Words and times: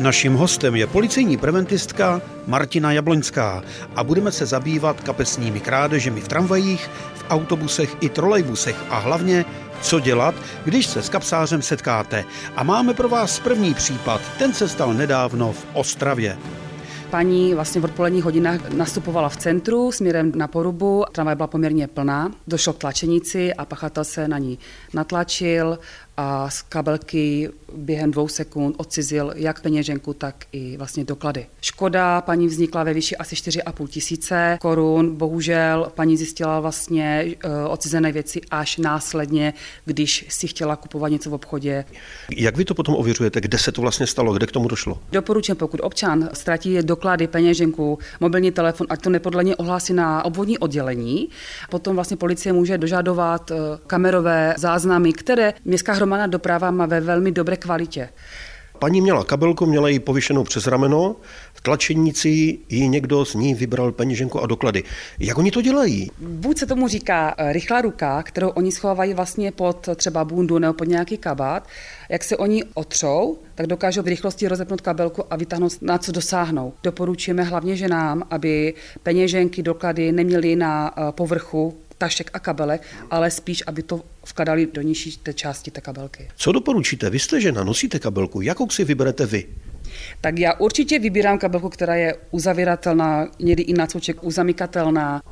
Naším 0.00 0.34
hostem 0.34 0.76
je 0.76 0.86
policejní 0.86 1.36
preventistka 1.36 2.22
Martina 2.46 2.92
Jabloňská 2.92 3.62
a 3.96 4.04
budeme 4.04 4.32
se 4.32 4.46
zabývat 4.46 5.00
kapesními 5.00 5.60
krádežemi 5.60 6.20
v 6.20 6.28
tramvajích, 6.28 6.90
v 7.14 7.24
autobusech 7.30 7.96
i 8.00 8.08
trolejbusech 8.08 8.76
a 8.90 8.98
hlavně, 8.98 9.44
co 9.82 10.00
dělat, 10.00 10.34
když 10.64 10.86
se 10.86 11.02
s 11.02 11.08
kapsářem 11.08 11.62
setkáte. 11.62 12.24
A 12.56 12.64
máme 12.64 12.94
pro 12.94 13.08
vás 13.08 13.40
první 13.40 13.74
případ, 13.74 14.20
ten 14.38 14.52
se 14.54 14.68
stal 14.68 14.94
nedávno 14.94 15.52
v 15.52 15.66
Ostravě. 15.72 16.38
Paní 17.10 17.54
vlastně 17.54 17.80
v 17.80 17.84
odpoledních 17.84 18.24
hodinách 18.24 18.70
nastupovala 18.70 19.28
v 19.28 19.36
centru 19.36 19.92
směrem 19.92 20.32
na 20.36 20.48
porubu, 20.48 21.04
tramvaj 21.12 21.36
byla 21.36 21.46
poměrně 21.46 21.86
plná, 21.86 22.32
došlo 22.46 22.72
k 22.72 22.78
tlačenici 22.78 23.54
a 23.54 23.64
pachatel 23.64 24.04
se 24.04 24.28
na 24.28 24.38
ní 24.38 24.58
natlačil 24.94 25.78
a 26.20 26.50
z 26.50 26.62
kabelky 26.62 27.50
během 27.76 28.10
dvou 28.10 28.28
sekund 28.28 28.74
odcizil 28.78 29.32
jak 29.36 29.60
peněženku, 29.60 30.14
tak 30.14 30.34
i 30.52 30.76
vlastně 30.76 31.04
doklady. 31.04 31.46
Škoda 31.60 32.20
paní 32.20 32.46
vznikla 32.46 32.84
ve 32.84 32.94
výši 32.94 33.16
asi 33.16 33.34
4,5 33.34 33.86
tisíce 33.86 34.58
korun. 34.60 35.16
Bohužel 35.16 35.92
paní 35.94 36.16
zjistila 36.16 36.60
vlastně 36.60 37.24
eh, 37.44 37.48
odcizené 37.68 38.12
věci 38.12 38.40
až 38.50 38.76
následně, 38.76 39.54
když 39.84 40.26
si 40.28 40.46
chtěla 40.46 40.76
kupovat 40.76 41.10
něco 41.10 41.30
v 41.30 41.34
obchodě. 41.34 41.84
Jak 42.36 42.56
vy 42.56 42.64
to 42.64 42.74
potom 42.74 42.94
ověřujete, 42.94 43.40
kde 43.40 43.58
se 43.58 43.72
to 43.72 43.80
vlastně 43.80 44.06
stalo, 44.06 44.32
kde 44.32 44.46
k 44.46 44.52
tomu 44.52 44.68
došlo? 44.68 44.98
Doporučím, 45.12 45.56
pokud 45.56 45.80
občan 45.82 46.28
ztratí 46.32 46.78
doklady, 46.82 47.26
peněženku, 47.26 47.98
mobilní 48.20 48.50
telefon, 48.50 48.86
ať 48.90 49.02
to 49.02 49.10
nepodleně 49.10 49.56
ohlásí 49.56 49.92
na 49.92 50.24
obvodní 50.24 50.58
oddělení. 50.58 51.28
Potom 51.70 51.94
vlastně 51.94 52.16
policie 52.16 52.52
může 52.52 52.78
dožadovat 52.78 53.50
eh, 53.50 53.54
kamerové 53.86 54.54
záznamy, 54.58 55.12
které 55.12 55.54
městská 55.64 55.92
hromadná 55.92 56.09
doprava 56.26 56.70
má 56.70 56.86
ve 56.86 57.00
velmi 57.00 57.32
dobré 57.32 57.56
kvalitě. 57.56 58.08
Paní 58.80 59.00
měla 59.00 59.24
kabelku, 59.24 59.66
měla 59.66 59.88
ji 59.88 59.98
povyšenou 59.98 60.44
přes 60.44 60.66
rameno, 60.66 61.16
v 61.54 61.60
tlačenici 61.60 62.58
jí 62.68 62.88
někdo 62.88 63.24
z 63.24 63.34
ní 63.34 63.54
vybral 63.54 63.92
peněženku 63.92 64.40
a 64.40 64.46
doklady. 64.46 64.82
Jak 65.18 65.38
oni 65.38 65.50
to 65.50 65.62
dělají? 65.62 66.10
Buď 66.18 66.58
se 66.58 66.66
tomu 66.66 66.88
říká 66.88 67.34
eh, 67.38 67.52
rychlá 67.52 67.80
ruka, 67.80 68.22
kterou 68.22 68.48
oni 68.48 68.72
schovávají 68.72 69.14
vlastně 69.14 69.52
pod 69.52 69.88
třeba 69.96 70.24
bundu 70.24 70.58
nebo 70.58 70.74
pod 70.74 70.88
nějaký 70.88 71.16
kabát. 71.16 71.68
Jak 72.08 72.24
se 72.24 72.36
oni 72.36 72.64
otřou, 72.74 73.38
tak 73.54 73.66
dokážou 73.66 74.02
v 74.02 74.06
rychlosti 74.06 74.48
rozepnout 74.48 74.80
kabelku 74.80 75.24
a 75.30 75.36
vytáhnout, 75.36 75.72
na 75.82 75.98
co 75.98 76.12
dosáhnou. 76.12 76.72
Doporučujeme 76.82 77.42
hlavně 77.42 77.76
ženám, 77.76 78.22
aby 78.30 78.74
peněženky, 79.02 79.62
doklady 79.62 80.12
neměly 80.12 80.56
na 80.56 80.94
eh, 80.96 81.12
povrchu 81.12 81.76
tašek 82.00 82.30
a 82.32 82.38
kabelek, 82.38 82.82
ale 83.10 83.30
spíš, 83.30 83.62
aby 83.66 83.82
to 83.82 84.00
vkladali 84.24 84.68
do 84.72 84.82
nižší 84.82 85.16
té 85.16 85.32
části 85.32 85.70
té 85.70 85.80
kabelky. 85.80 86.28
Co 86.36 86.52
doporučíte? 86.52 87.10
Vy 87.10 87.18
jste 87.18 87.40
žena, 87.40 87.64
nosíte 87.64 87.98
kabelku, 87.98 88.40
jakou 88.40 88.70
si 88.70 88.84
vyberete 88.84 89.26
vy? 89.26 89.46
Tak 90.20 90.38
já 90.38 90.52
určitě 90.54 90.98
vybírám 90.98 91.38
kabelku, 91.38 91.68
která 91.68 91.94
je 91.94 92.16
uzavíratelná, 92.30 93.28
někdy 93.38 93.62
i 93.62 93.72
na 93.72 93.86
coček 93.86 94.24
uzamykatelná. 94.24 95.22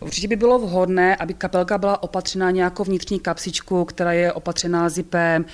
Určitě 0.00 0.28
by 0.28 0.36
bylo 0.36 0.58
vhodné, 0.58 1.16
aby 1.16 1.34
kapelka 1.34 1.78
byla 1.78 2.02
opatřená 2.02 2.50
nějakou 2.50 2.84
vnitřní 2.84 3.20
kapsičku, 3.20 3.84
která 3.84 4.12
je 4.12 4.32
opatřená 4.32 4.88
zipem. 4.88 5.44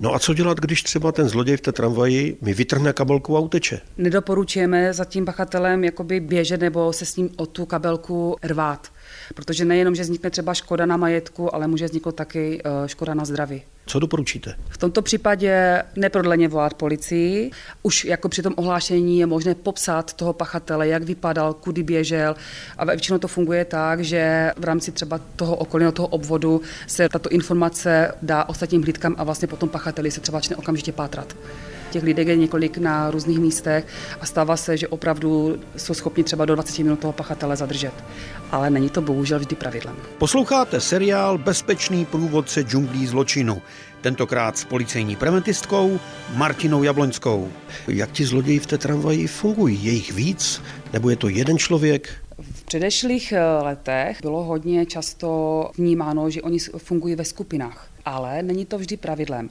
No 0.00 0.14
a 0.14 0.18
co 0.18 0.34
dělat, 0.34 0.58
když 0.58 0.82
třeba 0.82 1.12
ten 1.12 1.28
zloděj 1.28 1.56
v 1.56 1.60
té 1.60 1.72
tramvaji 1.72 2.38
mi 2.42 2.54
vytrhne 2.54 2.92
kabelku 2.92 3.36
a 3.36 3.40
uteče? 3.40 3.80
Nedoporučujeme 3.96 4.92
za 4.92 5.04
tím 5.04 5.24
pachatelem 5.24 5.84
jakoby 5.84 6.20
běžet 6.20 6.60
nebo 6.60 6.92
se 6.92 7.06
s 7.06 7.16
ním 7.16 7.30
o 7.36 7.46
tu 7.46 7.66
kabelku 7.66 8.36
rvát. 8.44 8.88
Protože 9.34 9.64
nejenom, 9.64 9.94
že 9.94 10.02
vznikne 10.02 10.30
třeba 10.30 10.54
škoda 10.54 10.86
na 10.86 10.96
majetku, 10.96 11.54
ale 11.54 11.66
může 11.66 11.86
vzniknout 11.86 12.14
taky 12.14 12.62
eh, 12.64 12.88
škoda 12.88 13.14
na 13.14 13.24
zdraví. 13.24 13.62
Co 13.86 13.98
doporučíte? 13.98 14.54
V 14.68 14.78
tomto 14.78 15.02
případě 15.02 15.82
neprodleně 15.96 16.48
volat 16.48 16.74
policii. 16.74 17.50
Už 17.82 18.04
jako 18.04 18.28
při 18.28 18.42
tom 18.42 18.54
ohlášení 18.56 19.18
je 19.18 19.26
možné 19.26 19.54
popsat 19.54 20.12
toho 20.12 20.32
pachatele, 20.32 20.88
jak 20.88 21.02
vypadal, 21.02 21.54
kudy 21.54 21.82
běžel. 21.82 22.36
A 22.78 22.84
většinou 22.84 23.18
to 23.18 23.28
funguje 23.28 23.64
tak, 23.64 24.00
že 24.00 24.52
v 24.56 24.64
rámci 24.64 24.92
třeba 24.92 25.20
toho 25.36 25.56
okolního 25.56 25.92
toho 25.92 26.08
obvodu 26.08 26.60
se 26.86 27.08
tato 27.08 27.28
informace 27.28 28.14
dá 28.22 28.44
ostatním 28.44 28.82
hlídkám 28.82 29.14
a 29.18 29.24
vlastně 29.24 29.48
potom 29.48 29.68
pachateli 29.68 30.10
se 30.10 30.20
třeba 30.20 30.38
začne 30.38 30.56
okamžitě 30.56 30.92
pátrat. 30.92 31.36
Těch 31.90 32.02
lidí 32.02 32.22
je 32.26 32.36
několik 32.36 32.78
na 32.78 33.10
různých 33.10 33.38
místech 33.38 33.86
a 34.20 34.26
stává 34.26 34.56
se, 34.56 34.76
že 34.76 34.88
opravdu 34.88 35.58
jsou 35.76 35.94
schopni 35.94 36.24
třeba 36.24 36.44
do 36.44 36.54
20 36.54 36.78
minut 36.78 36.98
toho 36.98 37.12
pachatele 37.12 37.56
zadržet. 37.56 37.92
Ale 38.50 38.70
není 38.70 38.90
to 38.90 39.02
bohužel 39.02 39.38
vždy 39.38 39.56
pravidlem. 39.56 39.96
Posloucháte 40.18 40.80
seriál 40.80 41.38
Bezpečný 41.38 42.04
průvodce 42.04 42.62
džunglí 42.62 43.06
zločinu. 43.06 43.62
Tentokrát 44.00 44.58
s 44.58 44.64
policejní 44.64 45.16
preventistkou 45.16 46.00
Martinou 46.34 46.82
Jabloňskou. 46.82 47.48
Jak 47.88 48.12
ti 48.12 48.26
zloději 48.26 48.58
v 48.58 48.66
té 48.66 48.78
tramvaji 48.78 49.26
fungují? 49.26 49.84
Je 49.84 49.92
jich 49.92 50.12
víc? 50.12 50.62
Nebo 50.92 51.10
je 51.10 51.16
to 51.16 51.28
jeden 51.28 51.58
člověk? 51.58 52.08
V 52.40 52.64
předešlých 52.64 53.32
eh, 53.32 53.44
letech 53.62 54.18
bylo 54.22 54.44
hodně 54.44 54.86
často 54.86 55.70
vnímáno, 55.76 56.30
že 56.30 56.42
oni 56.42 56.58
fungují 56.58 57.14
ve 57.14 57.24
skupinách, 57.24 57.88
ale 58.04 58.42
není 58.42 58.66
to 58.66 58.78
vždy 58.78 58.96
pravidlem. 58.96 59.50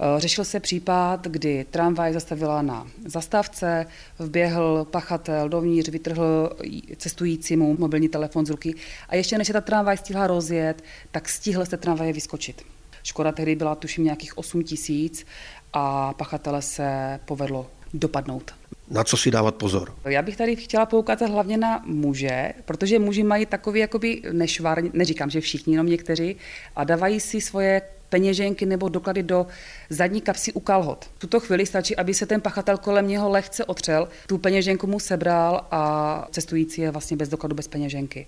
Eh, 0.00 0.20
řešil 0.20 0.44
se 0.44 0.60
případ, 0.60 1.26
kdy 1.26 1.66
tramvaj 1.70 2.12
zastavila 2.12 2.62
na 2.62 2.86
zastávce, 3.04 3.86
vběhl 4.18 4.86
pachatel 4.90 5.48
dovnitř, 5.48 5.88
vytrhl 5.88 6.56
cestujícímu 6.96 7.76
mobilní 7.78 8.08
telefon 8.08 8.46
z 8.46 8.50
ruky 8.50 8.74
a 9.08 9.16
ještě 9.16 9.38
než 9.38 9.46
se 9.46 9.52
ta 9.52 9.60
tramvaj 9.60 9.96
stihla 9.96 10.26
rozjet, 10.26 10.84
tak 11.10 11.28
stihl 11.28 11.66
té 11.66 11.76
tramvaje 11.76 12.12
vyskočit. 12.12 12.62
Škoda 13.02 13.32
tehdy 13.32 13.54
byla 13.54 13.74
tuším 13.74 14.04
nějakých 14.04 14.38
8 14.38 14.62
tisíc 14.62 15.26
a 15.72 16.14
pachatele 16.14 16.62
se 16.62 17.20
povedlo 17.24 17.66
dopadnout. 17.94 18.54
Na 18.90 19.04
co 19.04 19.16
si 19.16 19.30
dávat 19.30 19.54
pozor? 19.54 19.94
Já 20.04 20.22
bych 20.22 20.36
tady 20.36 20.56
chtěla 20.56 20.86
poukázat 20.86 21.30
hlavně 21.30 21.56
na 21.56 21.82
muže, 21.86 22.52
protože 22.64 22.98
muži 22.98 23.22
mají 23.22 23.46
takový 23.46 23.80
jakoby 23.80 24.22
nešvar, 24.32 24.82
neříkám, 24.92 25.30
že 25.30 25.40
všichni, 25.40 25.74
jenom 25.74 25.86
někteří, 25.86 26.36
a 26.76 26.84
dávají 26.84 27.20
si 27.20 27.40
svoje 27.40 27.82
peněženky 28.08 28.66
nebo 28.66 28.88
doklady 28.88 29.22
do 29.22 29.46
zadní 29.90 30.20
kapsy 30.20 30.52
u 30.52 30.60
kalhot. 30.60 31.04
V 31.04 31.18
tuto 31.18 31.40
chvíli 31.40 31.66
stačí, 31.66 31.96
aby 31.96 32.14
se 32.14 32.26
ten 32.26 32.40
pachatel 32.40 32.78
kolem 32.78 33.08
něho 33.08 33.30
lehce 33.30 33.64
otřel, 33.64 34.08
tu 34.26 34.38
peněženku 34.38 34.86
mu 34.86 35.00
sebral 35.00 35.66
a 35.70 36.26
cestující 36.30 36.80
je 36.80 36.90
vlastně 36.90 37.16
bez 37.16 37.28
dokladu, 37.28 37.54
bez 37.54 37.68
peněženky. 37.68 38.26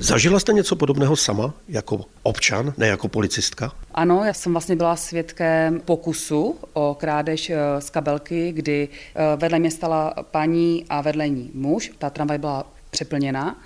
Zažila 0.00 0.40
jste 0.40 0.52
něco 0.52 0.76
podobného 0.76 1.16
sama, 1.16 1.54
jako 1.68 2.04
občan, 2.22 2.74
ne 2.76 2.86
jako 2.86 3.08
policistka? 3.08 3.72
Ano, 3.94 4.24
já 4.24 4.32
jsem 4.32 4.52
vlastně 4.52 4.76
byla 4.76 4.96
svědkem 4.96 5.80
pokusu 5.80 6.56
o 6.72 6.96
krádež 7.00 7.50
eh, 7.50 7.80
z 7.80 7.90
kabelky, 7.90 8.52
kdy 8.52 8.88
eh, 9.14 9.36
vedle 9.36 9.58
mě 9.58 9.70
stala 9.70 10.14
paní 10.30 10.86
a 10.88 11.00
vedle 11.00 11.28
ní 11.28 11.50
muž. 11.54 11.92
Ta 11.98 12.10
tramvaj 12.10 12.38
byla 12.38 12.66
přeplněná. 12.90 13.56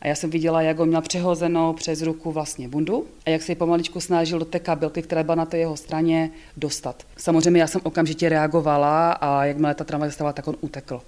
A 0.00 0.08
já 0.08 0.14
jsem 0.14 0.30
viděla, 0.30 0.62
jak 0.62 0.78
ho 0.78 0.86
měl 0.86 1.02
přehozenou 1.02 1.72
přes 1.72 2.02
ruku 2.02 2.32
vlastně 2.32 2.68
bundu 2.68 3.06
a 3.26 3.30
jak 3.30 3.42
se 3.42 3.52
ji 3.52 3.56
pomaličku 3.56 4.00
snažil 4.00 4.38
do 4.38 4.44
té 4.44 4.58
kabelky, 4.58 5.02
která 5.02 5.22
byla 5.22 5.34
na 5.34 5.46
té 5.46 5.58
jeho 5.58 5.76
straně, 5.76 6.30
dostat. 6.56 7.02
Samozřejmě 7.16 7.60
já 7.60 7.66
jsem 7.66 7.80
okamžitě 7.84 8.28
reagovala 8.28 9.12
a 9.12 9.44
jakmile 9.44 9.74
ta 9.74 9.84
tramvaj 9.84 10.08
zastavila, 10.08 10.32
tak 10.32 10.48
on 10.48 10.56
utekl. 10.60 11.02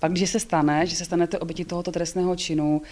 Pak, 0.00 0.12
když 0.12 0.30
se 0.30 0.40
stane, 0.40 0.86
že 0.86 0.96
se 0.96 1.04
stanete 1.04 1.38
oběti 1.38 1.64
tohoto 1.64 1.92
trestného 1.92 2.36
činu, 2.36 2.82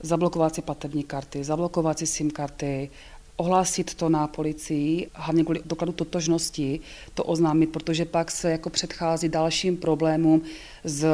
zablokovat 0.00 0.54
si 0.54 0.62
platební 0.62 1.02
karty, 1.02 1.44
zablokovat 1.44 1.98
si 1.98 2.06
SIM 2.06 2.30
karty, 2.30 2.90
ohlásit 3.36 3.94
to 3.94 4.08
na 4.08 4.26
policii, 4.26 5.10
hlavně 5.14 5.44
kvůli 5.44 5.60
dokladu 5.64 5.92
totožnosti, 5.92 6.80
to 7.14 7.24
oznámit, 7.24 7.66
protože 7.66 8.04
pak 8.04 8.30
se 8.30 8.50
jako 8.50 8.70
předchází 8.70 9.28
dalším 9.28 9.76
problémům 9.76 10.42
s 10.84 11.06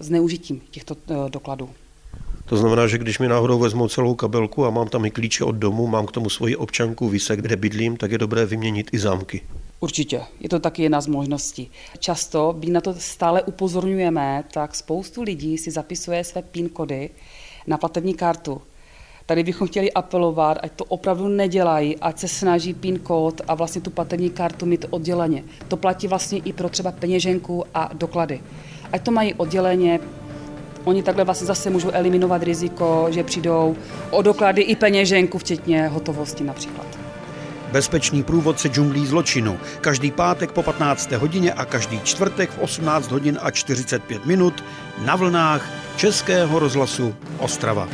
zneužitím 0.00 0.60
těchto 0.70 0.96
eh, 0.96 1.14
dokladů. 1.30 1.70
To 2.50 2.56
znamená, 2.56 2.86
že 2.86 2.98
když 2.98 3.18
mi 3.18 3.28
náhodou 3.28 3.58
vezmou 3.58 3.88
celou 3.88 4.14
kabelku 4.14 4.66
a 4.66 4.70
mám 4.70 4.88
tam 4.88 5.04
i 5.04 5.10
klíče 5.10 5.44
od 5.44 5.54
domu, 5.54 5.86
mám 5.86 6.06
k 6.06 6.12
tomu 6.12 6.30
svoji 6.30 6.56
občanku 6.56 7.08
Vise, 7.08 7.36
kde 7.36 7.56
bydlím, 7.56 7.96
tak 7.96 8.10
je 8.10 8.18
dobré 8.18 8.46
vyměnit 8.46 8.90
i 8.92 8.98
zámky. 8.98 9.40
Určitě, 9.80 10.22
je 10.40 10.48
to 10.48 10.58
taky 10.58 10.82
jedna 10.82 11.00
z 11.00 11.06
možností. 11.06 11.70
Často, 11.98 12.54
když 12.58 12.70
na 12.70 12.80
to 12.80 12.94
stále 12.98 13.42
upozorňujeme, 13.42 14.44
tak 14.54 14.74
spoustu 14.74 15.22
lidí 15.22 15.58
si 15.58 15.70
zapisuje 15.70 16.24
své 16.24 16.42
PIN 16.42 16.68
kody 16.68 17.10
na 17.66 17.78
platební 17.78 18.14
kartu. 18.14 18.62
Tady 19.26 19.42
bychom 19.42 19.68
chtěli 19.68 19.92
apelovat, 19.92 20.58
ať 20.62 20.72
to 20.72 20.84
opravdu 20.84 21.28
nedělají, 21.28 21.96
ať 21.96 22.18
se 22.18 22.28
snaží 22.28 22.74
PIN 22.74 22.98
kód 22.98 23.40
a 23.48 23.54
vlastně 23.54 23.80
tu 23.80 23.90
platební 23.90 24.30
kartu 24.30 24.66
mít 24.66 24.86
odděleně. 24.90 25.44
To 25.68 25.76
platí 25.76 26.08
vlastně 26.08 26.38
i 26.38 26.52
pro 26.52 26.68
třeba 26.68 26.92
peněženku 26.92 27.64
a 27.74 27.90
doklady. 27.94 28.40
Ať 28.92 29.04
to 29.04 29.10
mají 29.10 29.34
odděleně, 29.34 30.00
Oni 30.84 31.02
takhle 31.02 31.24
vlastně 31.24 31.46
zase 31.46 31.70
můžou 31.70 31.90
eliminovat 31.92 32.42
riziko, 32.42 33.06
že 33.10 33.24
přijdou 33.24 33.76
o 34.10 34.22
doklady 34.22 34.62
i 34.62 34.76
peněženku, 34.76 35.38
včetně 35.38 35.88
hotovosti 35.88 36.44
například. 36.44 36.86
Bezpečný 37.72 38.22
průvodce 38.22 38.68
džunglí 38.68 39.06
zločinu. 39.06 39.58
Každý 39.80 40.10
pátek 40.10 40.52
po 40.52 40.62
15. 40.62 41.12
hodině 41.12 41.52
a 41.52 41.64
každý 41.64 42.00
čtvrtek 42.00 42.50
v 42.50 42.58
18 42.58 43.10
hodin 43.10 43.38
a 43.42 43.50
45 43.50 44.26
minut 44.26 44.64
na 45.04 45.16
vlnách 45.16 45.70
Českého 45.96 46.58
rozhlasu 46.58 47.14
Ostrava. 47.38 47.88